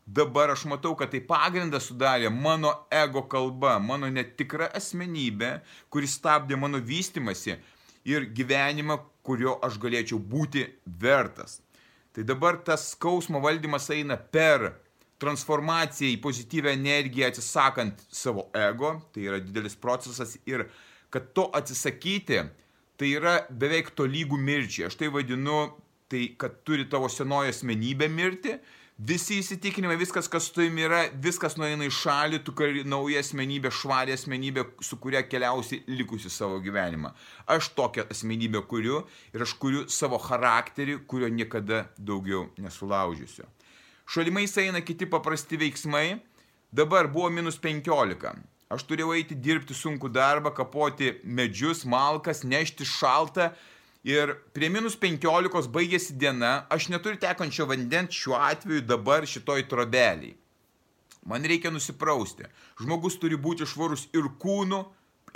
Dabar 0.05 0.49
aš 0.51 0.65
matau, 0.67 0.95
kad 0.99 1.13
tai 1.13 1.21
pagrindą 1.23 1.79
sudarė 1.79 2.27
mano 2.33 2.73
ego 2.91 3.21
kalba, 3.29 3.77
mano 3.79 4.09
netikra 4.11 4.67
asmenybė, 4.75 5.59
kuris 5.93 6.17
stabdė 6.17 6.57
mano 6.59 6.81
vystimasi 6.83 7.55
ir 8.05 8.29
gyvenimą, 8.35 8.99
kurio 9.23 9.57
aš 9.63 9.77
galėčiau 9.79 10.19
būti 10.19 10.65
vertas. 10.99 11.61
Tai 12.13 12.25
dabar 12.27 12.59
tas 12.61 12.91
skausmo 12.93 13.39
valdymas 13.41 13.89
eina 13.93 14.17
per 14.17 14.73
transformacija 15.23 16.11
į 16.11 16.19
pozityvę 16.21 16.73
energiją 16.75 17.29
atsisakant 17.31 18.01
savo 18.11 18.49
ego, 18.57 18.97
tai 19.13 19.29
yra 19.29 19.39
didelis 19.41 19.77
procesas 19.79 20.35
ir 20.49 20.67
kad 21.13 21.31
to 21.37 21.47
atsisakyti, 21.55 22.41
tai 22.97 23.09
yra 23.17 23.37
beveik 23.49 23.93
to 23.95 24.05
lygų 24.09 24.37
mirčiai. 24.41 24.89
Aš 24.89 24.97
tai 24.99 25.09
vadinu, 25.13 25.71
tai 26.11 26.33
kad 26.37 26.59
turi 26.67 26.85
tavo 26.89 27.09
senoji 27.09 27.53
asmenybė 27.53 28.09
mirti, 28.11 28.57
visi 28.97 29.39
įsitikinimai, 29.41 29.97
viskas, 29.97 30.29
kas 30.29 30.47
su 30.47 30.53
tavimi 30.57 30.85
yra, 30.85 31.01
viskas 31.23 31.57
nueina 31.57 31.87
į 31.87 31.93
šalį, 31.93 32.39
tu 32.45 32.53
kari 32.57 32.83
nauja 32.87 33.23
asmenybė, 33.23 33.71
švari 33.73 34.13
asmenybė, 34.13 34.65
su 34.85 34.97
kuria 35.01 35.23
keliausi 35.25 35.83
likusi 35.87 36.29
savo 36.29 36.59
gyvenimą. 36.63 37.13
Aš 37.49 37.71
tokią 37.77 38.07
asmenybę 38.13 38.63
kuriu 38.69 39.03
ir 39.33 39.45
aš 39.45 39.55
kuriu 39.59 39.87
savo 39.89 40.19
charakterį, 40.21 41.01
kurio 41.07 41.29
niekada 41.29 41.87
daugiau 41.97 42.47
nesulaužysiu. 42.61 43.47
Šalimais 44.05 44.57
eina 44.59 44.81
kiti 44.83 45.07
paprasti 45.09 45.57
veiksmai. 45.57 46.19
Dabar 46.73 47.07
buvo 47.07 47.29
minus 47.29 47.59
15. 47.61 48.33
Aš 48.73 48.83
turėjau 48.89 49.13
eiti 49.13 49.35
dirbti 49.37 49.75
sunku 49.77 50.09
darbą, 50.09 50.49
kapoti 50.55 51.13
medžius, 51.23 51.83
malkas, 51.85 52.41
nešti 52.43 52.87
šaltą. 52.89 53.51
Ir 54.03 54.33
prie 54.51 54.67
minus 54.67 54.97
15 54.99 55.69
baigėsi 55.71 56.17
diena, 56.19 56.65
aš 56.67 56.89
neturiu 56.91 57.21
tekančio 57.21 57.69
vandens 57.69 58.17
šiuo 58.17 58.35
atveju 58.35 58.83
dabar 58.83 59.23
šitoj 59.23 59.63
trobeliai. 59.71 60.33
Man 61.23 61.45
reikia 61.47 61.71
nusiprausti. 61.71 62.49
Žmogus 62.81 63.15
turi 63.21 63.37
būti 63.39 63.63
švarus 63.63 64.09
ir 64.11 64.27
kūnu, 64.43 64.81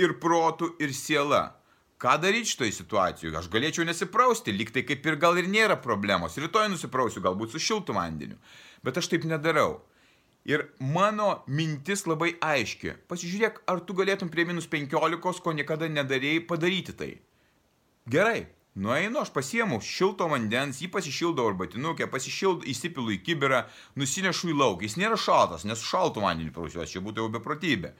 ir 0.04 0.18
protu, 0.20 0.74
ir 0.84 0.92
siela. 0.92 1.54
Ką 1.98 2.18
daryti 2.22 2.52
šitoje 2.52 2.76
situacijoje? 2.76 3.38
Aš 3.40 3.48
galėčiau 3.50 3.86
nesiprausti, 3.88 4.52
lyg 4.54 4.74
tai 4.76 4.84
kaip 4.86 5.08
ir 5.08 5.16
gal 5.18 5.40
ir 5.40 5.48
nėra 5.50 5.80
problemos. 5.82 6.36
Rytoj 6.38 6.68
nusiprausiu, 6.74 7.24
galbūt 7.24 7.56
su 7.56 7.64
šiltu 7.64 7.96
vandeniu. 7.96 8.36
Bet 8.84 9.00
aš 9.00 9.08
taip 9.14 9.24
nedarau. 9.26 9.80
Ir 10.48 10.68
mano 10.84 11.42
mintis 11.48 12.06
labai 12.08 12.36
aiški. 12.44 12.94
Pasižiūrėk, 13.08 13.64
ar 13.68 13.80
tu 13.88 13.96
galėtum 13.96 14.30
prie 14.32 14.46
minus 14.48 14.68
15, 14.68 15.42
ko 15.44 15.56
niekada 15.56 15.90
nedarėjai, 15.92 16.44
padaryti 16.52 16.94
tai. 17.00 17.10
Gerai, 18.08 18.46
nueinu, 18.77 19.19
aš 19.22 19.31
pasiemu 19.34 19.79
šilto 19.84 20.27
vandens, 20.31 20.79
jį 20.81 20.91
pasišildau 20.93 21.50
arbatinukę, 21.51 22.07
pasišildau, 22.12 22.67
įsipilu 22.69 23.15
į 23.15 23.19
kibirą, 23.25 23.63
nusinešu 23.98 24.51
į 24.53 24.57
lauką. 24.62 24.86
Jis 24.86 24.98
nėra 25.01 25.17
šaltas, 25.19 25.65
nes 25.67 25.84
šaltų 25.84 26.24
vandenį 26.24 26.53
prausiuosi, 26.55 26.96
čia 26.96 27.03
būtų 27.05 27.25
jau 27.25 27.34
beprotybė. 27.38 27.93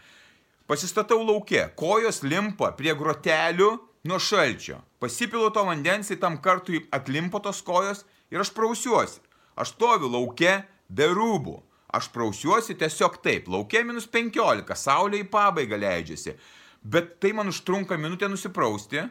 Pasistatau 0.67 1.22
laukia, 1.24 1.69
kojos 1.79 2.22
limpa 2.27 2.74
prie 2.77 2.93
grotelių 2.98 3.69
nuo 4.07 4.19
šalčio. 4.19 4.81
Pasipilu 5.00 5.50
to 5.55 5.63
vandens, 5.67 6.12
į 6.12 6.19
tam 6.22 6.38
kartui 6.43 6.84
atlimpo 6.91 7.39
tos 7.43 7.62
kojos 7.65 8.03
ir 8.34 8.43
aš 8.43 8.51
prausiuosi. 8.55 9.22
Aš 9.57 9.74
stoviu 9.74 10.12
laukia 10.13 10.62
be 10.89 11.07
rūbų. 11.10 11.62
Aš 11.98 12.10
prausiuosi 12.12 12.75
tiesiog 12.77 13.22
taip, 13.24 13.48
laukia 13.48 13.81
minus 13.88 14.10
15, 14.12 14.75
saulė 14.75 15.24
į 15.24 15.29
pabaigą 15.31 15.79
leidžiasi. 15.79 16.36
Bet 16.84 17.15
tai 17.24 17.31
man 17.34 17.48
užtrunka 17.50 17.96
minutę 17.98 18.27
nusiprausti 18.29 19.05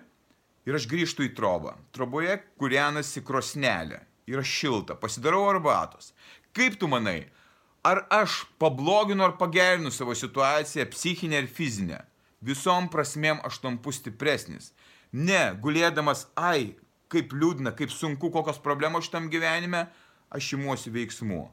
ir 0.67 0.77
aš 0.79 0.89
grįžtu 0.91 1.27
į 1.29 1.33
trobą. 1.39 1.77
Troboje 1.95 2.37
kurianasi 2.61 3.23
krosnelė. 3.27 4.03
Yra 4.27 4.43
šilta, 4.43 4.97
pasidarau 4.99 5.45
arbatos. 5.49 6.11
Kaip 6.57 6.79
tu 6.81 6.89
manai, 6.91 7.29
ar 7.87 8.03
aš 8.11 8.43
pabloginu 8.59 9.23
ar 9.25 9.37
pagerinu 9.39 9.93
savo 9.95 10.17
situaciją 10.19 10.89
psichinę 10.91 11.45
ir 11.45 11.47
fizinę. 11.47 12.01
Visom 12.43 12.91
prasmėm 12.91 13.39
aš 13.47 13.61
tampu 13.63 13.95
stipresnis. 13.95 14.73
Ne, 15.13 15.55
gulėdamas, 15.63 16.27
ai, 16.35 16.75
kaip 17.13 17.33
liūdna, 17.33 17.73
kaip 17.79 17.93
sunku, 17.95 18.33
kokios 18.35 18.59
problemos 18.63 19.07
šitam 19.07 19.31
gyvenime, 19.31 19.87
aš 20.35 20.57
imuosi 20.59 20.91
veiksmų. 20.93 21.45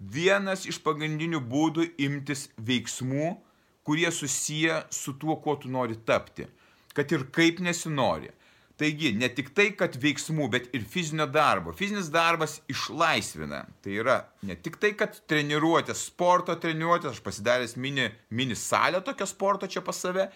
Vienas 0.00 0.66
iš 0.68 0.78
pagrindinių 0.84 1.40
būdų 1.48 1.86
imtis 2.00 2.48
veiksmų, 2.56 3.34
kurie 3.84 4.08
susiję 4.12 4.82
su 4.92 5.16
tuo, 5.20 5.36
kuo 5.40 5.56
tu 5.60 5.72
nori 5.72 5.96
tapti. 6.06 6.46
Kad 6.96 7.12
ir 7.12 7.26
kaip 7.32 7.60
nesinori. 7.64 8.30
Taigi, 8.80 9.10
ne 9.12 9.28
tik 9.28 9.50
tai, 9.52 9.66
kad 9.76 9.92
veiksmų, 10.00 10.46
bet 10.54 10.70
ir 10.72 10.86
fizinio 10.88 11.26
darbo. 11.28 11.74
Fizinis 11.76 12.06
darbas 12.12 12.62
išlaisvina. 12.72 13.66
Tai 13.84 13.92
yra 13.92 14.14
ne 14.48 14.56
tik 14.56 14.78
tai, 14.80 14.94
kad 14.96 15.18
treniruotės, 15.28 16.06
sporto 16.08 16.56
treniruotės, 16.62 17.18
aš 17.18 17.20
pasidaręs 17.26 17.76
mini, 17.76 18.06
mini 18.32 18.56
salę 18.56 19.02
tokią 19.04 19.28
sporto 19.28 19.68
čia 19.68 19.84
pas 19.84 20.00
save 20.00 20.30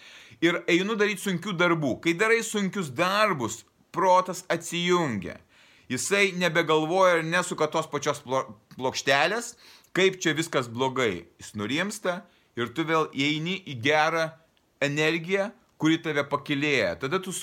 ir 0.44 0.60
einu 0.68 0.98
daryti 1.00 1.24
sunkių 1.24 1.56
darbų. 1.56 1.94
Kai 2.04 2.12
darai 2.20 2.42
sunkius 2.44 2.92
darbus, 2.92 3.62
protas 3.96 4.44
atsijungia. 4.52 5.38
Jisai 5.88 6.34
nebegalvoja 6.36 7.22
ir 7.22 7.26
nesuka 7.28 7.70
tos 7.72 7.88
pačios 7.88 8.20
plokštelės, 8.76 9.54
kaip 9.96 10.20
čia 10.20 10.36
viskas 10.36 10.68
blogai. 10.68 11.24
Jis 11.40 11.54
nurimsta 11.56 12.20
ir 12.60 12.76
tu 12.76 12.84
vėl 12.84 13.08
įeini 13.16 13.62
į 13.72 13.80
gerą 13.84 14.28
energiją, 14.84 15.48
kuri 15.80 15.98
tave 16.02 16.24
pakilėja. 16.30 16.94
Tada 17.02 17.20
tu 17.22 17.34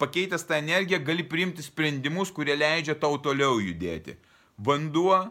pakeitęs 0.00 0.46
tą 0.48 0.58
energiją 0.60 1.00
gali 1.04 1.26
priimti 1.26 1.64
sprendimus, 1.64 2.32
kurie 2.34 2.56
leidžia 2.58 2.96
tau 2.98 3.18
toliau 3.22 3.60
judėti. 3.62 4.18
Vanduo, 4.58 5.24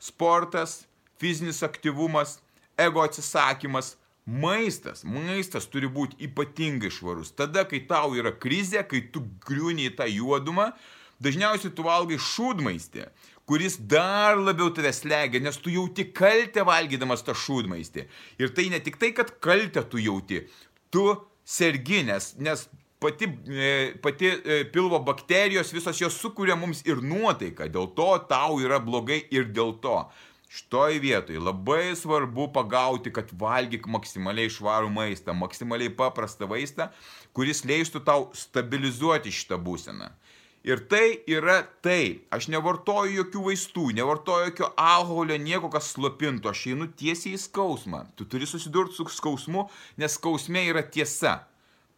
sportas, 0.00 0.84
fizinis 1.20 1.62
aktyvumas, 1.66 2.38
ego 2.80 3.04
atsisakymas, 3.04 3.94
Maistas, 4.30 5.00
maistas 5.02 5.64
turi 5.66 5.88
būti 5.90 6.18
ypatingai 6.28 6.90
švarus. 6.92 7.32
Tada, 7.34 7.64
kai 7.66 7.80
tau 7.88 8.12
yra 8.14 8.30
krizė, 8.30 8.84
kai 8.86 9.00
tu 9.10 9.24
griūni 9.46 9.88
į 9.88 9.94
tą 9.98 10.06
juodumą, 10.06 10.68
dažniausiai 11.24 11.72
tu 11.74 11.82
valgai 11.86 12.18
šūdmaistį, 12.20 13.08
kuris 13.48 13.78
dar 13.90 14.38
labiau 14.38 14.70
tave 14.76 14.92
slegia, 14.94 15.40
nes 15.42 15.58
tu 15.58 15.72
jauti 15.72 16.06
kaltę 16.14 16.62
valgydamas 16.68 17.24
tą 17.26 17.34
šūdmaistį. 17.34 18.06
Ir 18.38 18.54
tai 18.54 18.68
ne 18.70 18.78
tik 18.84 19.00
tai, 19.00 19.10
kad 19.16 19.32
kaltę 19.42 19.82
tu 19.90 19.98
jauti, 19.98 20.44
tu 20.94 21.08
sergi, 21.50 22.04
nes, 22.06 22.68
pati, 23.00 23.28
e, 23.48 23.94
pati 24.02 24.26
e, 24.26 24.64
pilvo 24.72 25.00
bakterijos 25.02 25.72
visos 25.74 25.98
jos 26.00 26.18
sukuria 26.20 26.56
mums 26.56 26.84
ir 26.86 27.02
nuotaiką, 27.02 27.68
dėl 27.72 27.90
to 27.96 28.10
tau 28.30 28.60
yra 28.62 28.78
blogai 28.82 29.22
ir 29.34 29.48
dėl 29.50 29.74
to. 29.82 30.02
Šitoj 30.50 30.98
vietoj 30.98 31.38
labai 31.38 31.92
svarbu 31.94 32.48
pagauti, 32.54 33.12
kad 33.14 33.30
valgyk 33.38 33.86
maksimaliai 33.86 34.50
švarų 34.50 34.90
maistą, 34.90 35.34
maksimaliai 35.38 35.92
paprastą 35.94 36.48
vaistą, 36.50 36.88
kuris 37.34 37.62
leistų 37.62 38.02
tau 38.06 38.26
stabilizuoti 38.34 39.30
šitą 39.30 39.60
būseną. 39.62 40.10
Ir 40.64 40.82
tai 40.92 41.22
yra 41.30 41.62
tai. 41.84 42.20
Aš 42.28 42.50
nevartoju 42.52 43.14
jokių 43.22 43.44
vaistų, 43.46 43.86
nevartoju 43.96 44.50
jokio 44.50 44.72
alkoholio, 44.76 45.38
nieko 45.40 45.70
kas 45.72 45.94
slopintų. 45.94 46.52
Aš 46.52 46.66
einu 46.74 46.90
tiesiai 46.92 47.38
į 47.38 47.44
skausmą. 47.46 48.04
Tu 48.16 48.28
turi 48.28 48.48
susidurti 48.48 48.98
su 48.98 49.08
skausmu, 49.08 49.70
nes 49.96 50.18
skausmė 50.20 50.66
yra 50.72 50.84
tiesa 50.84 51.38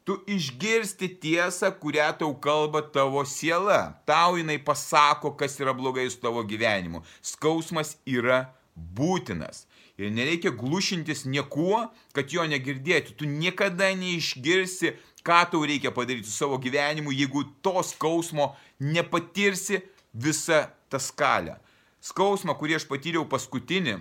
tu 0.04 0.18
išgirsti 0.26 1.08
tiesą, 1.22 1.70
kurią 1.78 2.08
tau 2.18 2.34
kalba 2.34 2.82
tavo 2.82 3.24
siela. 3.24 3.94
Tau 4.06 4.36
jinai 4.38 4.58
pasako, 4.58 5.34
kas 5.38 5.58
yra 5.62 5.74
blogai 5.74 6.08
su 6.10 6.20
tavo 6.22 6.42
gyvenimu. 6.46 7.02
Skausmas 7.22 7.96
yra 8.06 8.48
būtinas. 8.76 9.66
Ir 10.00 10.10
nereikia 10.10 10.50
glušintis 10.56 11.26
niekuo, 11.28 11.84
kad 12.16 12.32
jo 12.32 12.44
negirdėti. 12.48 13.14
Tu 13.14 13.28
niekada 13.28 13.92
neišgirsi, 13.94 14.96
ką 15.26 15.40
tau 15.50 15.66
reikia 15.66 15.92
padaryti 15.94 16.30
su 16.30 16.36
savo 16.36 16.58
gyvenimu, 16.62 17.12
jeigu 17.14 17.44
to 17.62 17.82
skausmo 17.86 18.52
nepatirsi 18.80 19.82
visą 20.12 20.64
tą 20.90 21.00
skalę. 21.00 21.58
Skausmą, 22.02 22.56
kurį 22.58 22.80
aš 22.80 22.86
patyriau 22.90 23.26
paskutinį, 23.30 24.00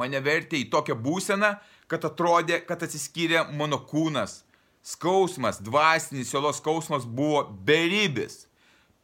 mane 0.00 0.20
vertė 0.24 0.60
į 0.62 0.70
tokią 0.72 0.96
būseną, 0.96 1.54
kad 1.90 2.06
atrodė, 2.06 2.62
kad 2.64 2.82
atsiskyrė 2.86 3.44
mano 3.58 3.82
kūnas 3.90 4.40
Skausmas, 4.82 5.60
dvasinis 5.60 6.30
sielos 6.32 6.56
skausmas 6.56 7.04
buvo 7.04 7.44
beribis. 7.44 8.46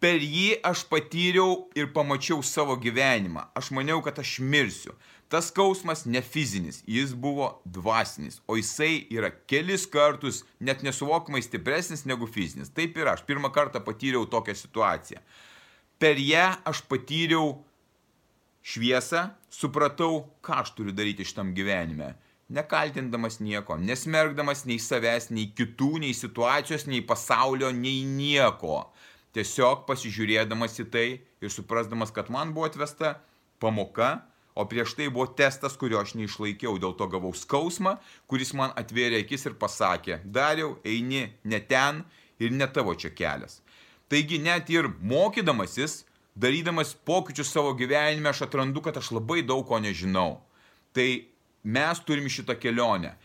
Per 0.02 0.20
jį 0.20 0.58
aš 0.66 0.82
patyriau 0.90 1.70
ir 1.78 1.88
pamačiau 1.94 2.42
savo 2.44 2.76
gyvenimą. 2.76 3.46
Aš 3.56 3.70
maniau, 3.72 4.02
kad 4.04 4.18
aš 4.20 4.36
mirsiu. 4.44 4.92
Tas 5.32 5.48
skausmas 5.50 6.04
ne 6.06 6.20
fizinis, 6.22 6.82
jis 6.86 7.14
buvo 7.16 7.48
dvasinis, 7.64 8.36
o 8.46 8.54
jisai 8.54 9.08
yra 9.10 9.32
kelis 9.50 9.88
kartus 9.90 10.44
net 10.60 10.84
nesuvokiamai 10.86 11.40
stipresnis 11.42 12.04
negu 12.06 12.28
fizinis. 12.30 12.70
Taip 12.70 12.94
ir 13.00 13.10
aš 13.10 13.24
pirmą 13.26 13.50
kartą 13.54 13.82
patyriau 13.82 14.28
tokią 14.30 14.54
situaciją. 14.54 15.24
Per 15.98 16.20
ją 16.20 16.52
aš 16.68 16.84
patyriau 16.86 17.56
šviesą, 18.62 19.30
supratau, 19.50 20.28
ką 20.44 20.60
aš 20.62 20.76
turiu 20.76 20.94
daryti 20.94 21.26
šitam 21.26 21.56
gyvenime 21.56 22.12
nekaltindamas 22.48 23.40
nieko, 23.42 23.76
nesmergdamas 23.78 24.64
nei 24.68 24.78
savęs, 24.82 25.30
nei 25.34 25.48
kitų, 25.56 25.96
nei 26.04 26.14
situacijos, 26.14 26.86
nei 26.86 27.02
pasaulio, 27.02 27.72
nei 27.74 28.04
nieko. 28.06 28.84
Tiesiog 29.36 29.84
pasižiūrėdamas 29.84 30.78
į 30.80 30.86
tai 30.88 31.06
ir 31.44 31.52
suprasdamas, 31.52 32.08
kad 32.14 32.30
man 32.32 32.54
buvo 32.56 32.70
atvesta 32.70 33.18
pamoka, 33.60 34.22
o 34.56 34.64
prieš 34.64 34.94
tai 34.96 35.10
buvo 35.12 35.26
testas, 35.36 35.76
kurio 35.76 36.00
aš 36.00 36.14
neišlaikiau, 36.16 36.78
dėl 36.80 36.94
to 36.96 37.04
gavau 37.12 37.34
skausmą, 37.36 37.98
kuris 38.30 38.54
man 38.56 38.72
atvėrė 38.80 39.20
akis 39.20 39.44
ir 39.44 39.58
pasakė, 39.60 40.22
dariau, 40.24 40.78
eini 40.88 41.26
ne 41.44 41.60
ten 41.60 42.00
ir 42.40 42.56
ne 42.56 42.64
tavo 42.64 42.96
čia 42.96 43.12
kelias. 43.12 43.60
Taigi 44.08 44.38
net 44.40 44.72
ir 44.72 44.88
mokydamasis, 45.04 46.06
darydamas 46.32 46.94
pokyčius 47.04 47.52
savo 47.52 47.74
gyvenime, 47.76 48.30
aš 48.32 48.46
atrandu, 48.46 48.80
kad 48.80 48.96
aš 48.96 49.12
labai 49.18 49.42
daug 49.44 49.66
ko 49.68 49.82
nežinau. 49.82 50.38
Tai 50.96 51.08
mes 51.66 52.00
turim 52.08 52.28
šitą 52.32 52.56
kelionę. 52.56 53.16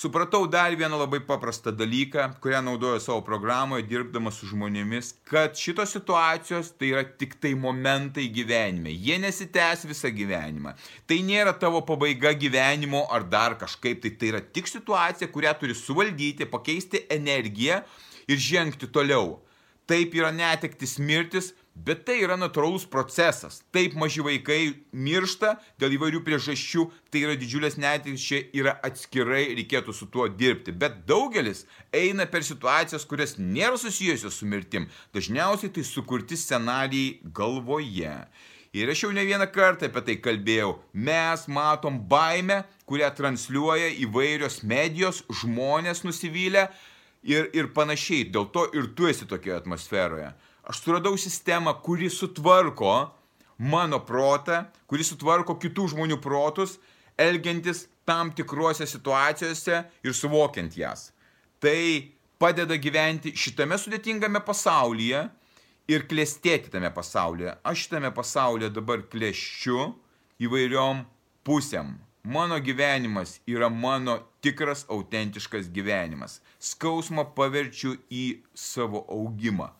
Supratau 0.00 0.46
dar 0.46 0.72
vieną 0.76 0.96
labai 0.98 1.20
paprastą 1.20 1.70
dalyką, 1.76 2.22
kurią 2.40 2.62
naudoju 2.62 3.00
savo 3.00 3.20
programoje, 3.22 3.82
dirbdamas 3.84 4.38
su 4.40 4.46
žmonėmis, 4.48 5.10
kad 5.28 5.58
šitos 5.60 5.92
situacijos 5.92 6.70
tai 6.80 6.88
yra 6.94 7.02
tik 7.20 7.34
tai 7.42 7.50
momentai 7.52 8.24
gyvenime. 8.32 8.94
Jie 8.94 9.18
nesitęs 9.20 9.84
visą 9.90 10.08
gyvenimą. 10.16 10.72
Tai 11.04 11.18
nėra 11.28 11.52
tavo 11.52 11.82
pabaiga 11.84 12.32
gyvenimo 12.32 13.02
ar 13.12 13.28
dar 13.28 13.58
kažkaip, 13.60 14.00
tai 14.00 14.14
tai 14.16 14.32
yra 14.32 14.40
tik 14.40 14.72
situacija, 14.72 15.28
kurią 15.34 15.52
turi 15.60 15.76
suvaldyti, 15.76 16.48
pakeisti 16.48 17.04
energiją 17.18 17.82
ir 18.24 18.40
žengti 18.40 18.88
toliau. 18.88 19.42
Taip 19.84 20.16
yra 20.16 20.32
netektis 20.32 20.96
mirtis, 20.96 21.52
Bet 21.80 22.02
tai 22.04 22.18
yra 22.20 22.36
natūralus 22.36 22.84
procesas. 22.90 23.60
Taip 23.72 23.94
maži 23.96 24.20
vaikai 24.24 24.58
miršta 24.92 25.54
dėl 25.80 25.94
įvairių 25.96 26.20
priežasčių, 26.26 26.84
tai 27.08 27.22
yra 27.24 27.36
didžiulės 27.40 27.78
netiktis, 27.80 28.26
čia 28.26 28.40
yra 28.60 28.74
atskirai 28.84 29.46
reikėtų 29.56 29.94
su 29.96 30.10
tuo 30.12 30.26
dirbti. 30.28 30.74
Bet 30.76 31.06
daugelis 31.08 31.64
eina 31.96 32.26
per 32.28 32.44
situacijas, 32.44 33.06
kurias 33.08 33.38
nėra 33.38 33.80
susijusios 33.80 34.36
su 34.36 34.48
mirtim. 34.50 34.90
Dažniausiai 35.16 35.72
tai 35.72 35.86
sukurti 35.88 36.36
scenarijai 36.36 37.32
galvoje. 37.38 38.18
Ir 38.76 38.92
aš 38.92 39.06
jau 39.06 39.14
ne 39.14 39.24
vieną 39.26 39.48
kartą 39.50 39.88
apie 39.88 40.04
tai 40.06 40.18
kalbėjau. 40.22 40.76
Mes 40.92 41.48
matom 41.50 41.96
baimę, 42.12 42.60
kurią 42.86 43.08
transliuoja 43.16 43.88
įvairios 44.04 44.60
medijos, 44.62 45.24
žmonės 45.40 46.04
nusivylę 46.04 46.68
ir, 47.24 47.48
ir 47.56 47.72
panašiai. 47.74 48.28
Dėl 48.30 48.46
to 48.54 48.68
ir 48.76 48.92
tu 48.94 49.08
esi 49.10 49.26
tokioje 49.26 49.62
atmosferoje. 49.62 50.30
Aš 50.64 50.82
suradau 50.84 51.16
sistemą, 51.18 51.74
kuri 51.82 52.10
sutvarko 52.10 53.10
mano 53.58 54.00
protą, 54.04 54.64
kuri 54.88 55.04
sutvarko 55.04 55.56
kitų 55.60 55.90
žmonių 55.94 56.20
protus, 56.20 56.78
elgiantis 57.20 57.86
tam 58.08 58.32
tikruose 58.32 58.86
situacijose 58.88 59.82
ir 60.04 60.16
suvokiant 60.16 60.76
jas. 60.76 61.10
Tai 61.60 61.80
padeda 62.40 62.76
gyventi 62.80 63.34
šitame 63.36 63.76
sudėtingame 63.80 64.40
pasaulyje 64.44 65.26
ir 65.92 66.06
klėstėti 66.08 66.72
tame 66.72 66.92
pasaulyje. 66.94 67.56
Aš 67.64 67.86
šitame 67.86 68.12
pasaulyje 68.16 68.72
dabar 68.76 69.04
klėščiu 69.12 69.90
įvairiom 70.44 71.04
pusėm. 71.44 71.98
Mano 72.20 72.58
gyvenimas 72.60 73.38
yra 73.48 73.70
mano 73.72 74.18
tikras, 74.44 74.84
autentiškas 74.92 75.70
gyvenimas. 75.72 76.40
Skausmą 76.60 77.24
paverčiu 77.36 77.94
į 78.12 78.42
savo 78.52 79.06
augimą 79.08 79.70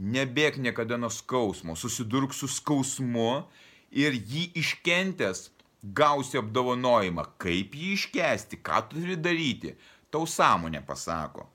nebėk 0.00 0.56
niekada 0.56 0.96
nuo 0.96 1.10
skausmo, 1.12 1.76
susidurk 1.76 2.32
su 2.34 2.48
skausmu 2.48 3.44
ir 3.92 4.16
jį 4.16 4.48
iškentęs 4.56 5.50
gausi 5.82 6.40
apdovanojimą. 6.40 7.26
Kaip 7.40 7.76
jį 7.76 7.94
iškesti, 7.98 8.60
ką 8.64 8.82
tu 8.88 9.00
turi 9.00 9.16
daryti, 9.20 9.74
tau 10.10 10.26
sąmonė 10.26 10.82
pasako. 10.86 11.46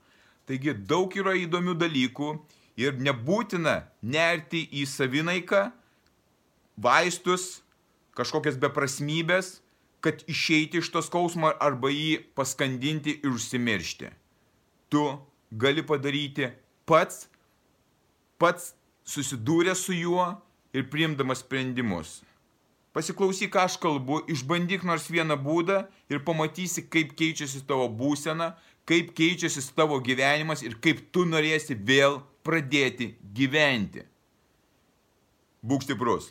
Taigi 0.46 0.76
daug 0.86 1.10
yra 1.18 1.34
įdomių 1.34 1.74
dalykų 1.78 2.30
ir 2.78 2.98
nebūtina 3.02 3.80
nerti 4.02 4.62
į 4.78 4.86
savinaiką, 4.86 5.66
vaistus, 6.76 7.64
kažkokias 8.16 8.58
beprasmybės, 8.62 9.56
kad 10.04 10.22
išeiti 10.30 10.78
iš 10.78 10.92
to 10.94 11.02
skausmo 11.02 11.50
arba 11.50 11.90
jį 11.90 12.20
paskandinti 12.38 13.16
ir 13.24 13.32
užsimiršti. 13.34 14.12
Tu 14.92 15.02
gali 15.50 15.82
padaryti 15.82 16.52
pats 16.86 17.26
pats 18.38 18.74
susidūręs 19.06 19.82
su 19.86 19.94
juo 19.96 20.28
ir 20.76 20.88
priimdamas 20.92 21.42
sprendimus. 21.44 22.20
Pasiklausyk, 22.96 23.50
ką 23.52 23.66
aš 23.68 23.76
kalbu, 23.80 24.22
išbandyk 24.32 24.86
nors 24.88 25.10
vieną 25.12 25.36
būdą 25.36 25.82
ir 26.08 26.22
pamatysi, 26.24 26.86
kaip 26.88 27.12
keičiasi 27.18 27.60
tavo 27.68 27.90
būsena, 27.92 28.54
kaip 28.88 29.12
keičiasi 29.18 29.60
tavo 29.76 29.98
gyvenimas 30.00 30.64
ir 30.64 30.78
kaip 30.80 31.02
tu 31.12 31.26
norėsi 31.28 31.76
vėl 31.76 32.22
pradėti 32.46 33.12
gyventi. 33.36 34.06
Būk 35.66 35.84
stiprus. 35.84 36.30